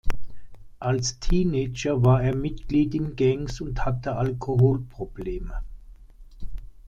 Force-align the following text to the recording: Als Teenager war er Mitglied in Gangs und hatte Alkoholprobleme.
Als 0.79 1.19
Teenager 1.19 2.03
war 2.03 2.23
er 2.23 2.35
Mitglied 2.35 2.95
in 2.95 3.15
Gangs 3.15 3.61
und 3.61 3.85
hatte 3.85 4.15
Alkoholprobleme. 4.15 5.59